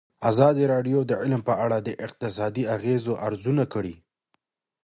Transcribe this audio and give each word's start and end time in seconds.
ازادي 0.29 0.63
راډیو 0.73 0.99
د 1.03 1.11
تعلیم 1.11 1.41
په 1.49 1.53
اړه 1.63 1.77
د 1.81 1.89
اقتصادي 2.05 2.63
اغېزو 2.75 3.13
ارزونه 3.27 3.63
کړې. 3.73 3.93